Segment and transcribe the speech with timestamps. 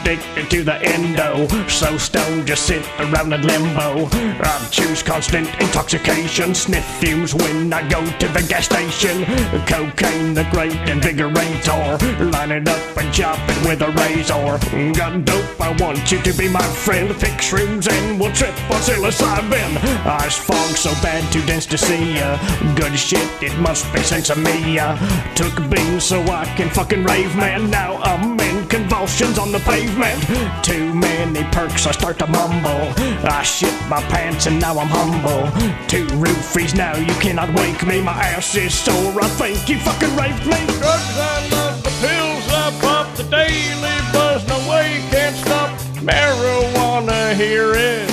[0.00, 1.46] addicted to the endo.
[1.68, 4.08] So stoned, just sit around in limbo.
[4.12, 6.54] I choose constant intoxication.
[6.54, 9.24] Sniff fumes when I go to the gas station.
[9.66, 12.32] Cocaine, the great invigorator.
[12.32, 14.58] Line it up and chop it with a razor.
[14.94, 17.14] Got dope, I want you to be my friend.
[17.16, 19.70] Fix shrooms and we'll trip on psilocybin.
[20.06, 22.38] Eyes fog so bad, too dense to see ya.
[22.74, 24.98] Good shit, it must be sinsemilla.
[25.34, 27.70] Took beans so I can fucking rave, man.
[27.70, 28.33] Now I'm
[29.04, 30.18] on the pavement.
[30.64, 32.88] Too many perks, I start to mumble.
[33.28, 35.44] I shit my pants and now I'm humble.
[35.88, 38.00] Two roofies, now you cannot wake me.
[38.00, 40.56] My ass is sore, I think you fucking raped me.
[40.80, 45.68] Drugs, I love the pills, I pop the daily buzz, no way can't stop.
[46.00, 48.08] Marijuana, here it,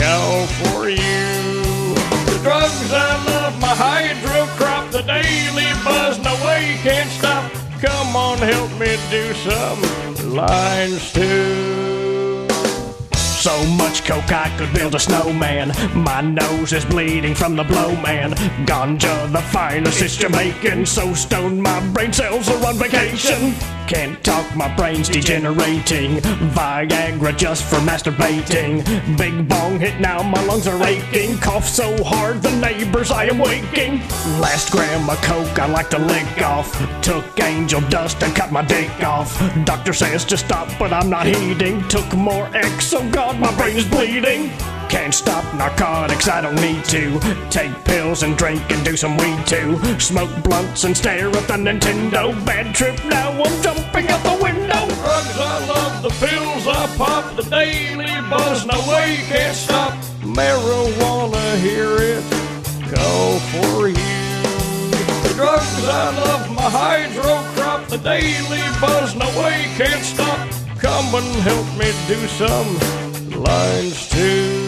[0.00, 1.94] call for you.
[2.42, 7.52] Drugs, I love my hydro crop, the daily buzz, no way can't stop.
[7.82, 12.48] Come on, help me do some lines too.
[13.14, 15.72] So much coke I could build a snowman.
[15.94, 18.32] My nose is bleeding from the blow, man.
[18.66, 20.86] Ganja, the finest it's Jamaican.
[20.86, 23.81] So stoned my brain cells are on vacation.
[23.92, 26.16] Can't talk, my brain's degenerating.
[26.56, 28.82] Viagra just for masturbating.
[29.18, 31.36] Big bong hit now, my lungs are aching.
[31.36, 33.98] Cough so hard, the neighbors I am waking.
[34.40, 36.72] Last gram of coke I like to lick off.
[37.02, 39.38] Took angel dust and cut my dick off.
[39.66, 41.86] Doctor says to stop, but I'm not heeding.
[41.88, 44.50] Took more X, oh god, my brain is bleeding.
[44.92, 47.18] Can't stop narcotics, I don't need to.
[47.48, 49.78] Take pills and drink and do some weed too.
[49.98, 52.22] Smoke blunts and stare at the Nintendo.
[52.44, 54.84] Bad trip now, I'm jumping out the window.
[55.00, 59.94] Drugs, I love the pills, I pop the daily buzz, no way can't stop.
[60.20, 62.22] Marijuana, hear it,
[62.94, 63.96] call for you.
[65.34, 70.50] Drugs, I love my hydro crop, the daily buzz, no way can't stop.
[70.78, 74.61] Come and help me do some lines too.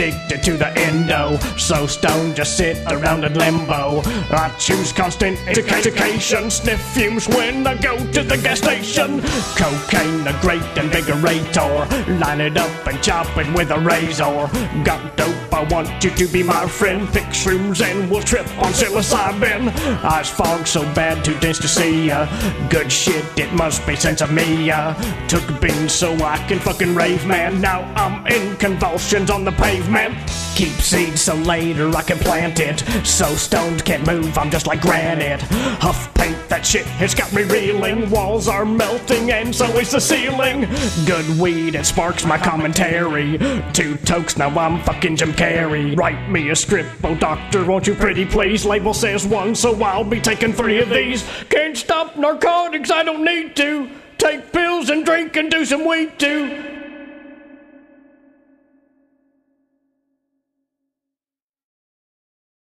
[0.00, 1.36] Addicted to the endo.
[1.58, 4.00] So stoned, just sit around in limbo.
[4.30, 6.50] I choose constant intoxication.
[6.50, 9.20] Sniff fumes when I go to the gas station.
[9.56, 12.18] Cocaine, a great invigorator.
[12.18, 14.48] Line it up and chop it with a razor.
[14.84, 17.06] Got dope, I want you to be my friend.
[17.10, 19.68] Fix shrooms and we'll trip on psilocybin.
[20.02, 22.26] Eyes fog so bad, too dense to see ya.
[22.70, 24.64] Good shit, it must be sinsemilla.
[24.64, 24.94] ya.
[25.28, 27.60] Took beans so I can fucking rave, man.
[27.60, 29.89] Now I'm in convulsions on the pavement.
[29.90, 32.80] Keep seeds so later I can plant it.
[33.04, 35.42] So stoned can't move, I'm just like granite.
[35.80, 38.08] Huff paint, that shit has got me reeling.
[38.08, 40.68] Walls are melting and so is the ceiling.
[41.06, 43.38] Good weed, it sparks my commentary.
[43.72, 45.96] Two tokes, now I'm fucking Jim Carrey.
[45.96, 48.64] Write me a script, oh doctor, won't you pretty please?
[48.64, 51.24] Label says one, so I'll be taking three of these.
[51.48, 53.90] Can't stop narcotics, I don't need to.
[54.18, 56.79] Take pills and drink and do some weed too.